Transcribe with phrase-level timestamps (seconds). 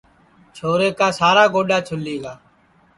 [0.55, 2.33] چھورا کا سارا گوڈؔا چُھولی گا